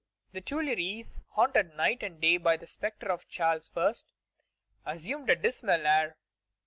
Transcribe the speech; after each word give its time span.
The 0.31 0.41
Tuileries, 0.41 1.19
haunted 1.33 1.75
night 1.75 2.01
and 2.01 2.19
day 2.19 2.37
by 2.37 2.57
the 2.57 2.65
spectre 2.65 3.11
of 3.11 3.27
Charles 3.27 3.69
I., 3.77 3.93
assumed 4.83 5.29
a 5.29 5.35
dismal 5.35 5.85
air. 5.85 6.17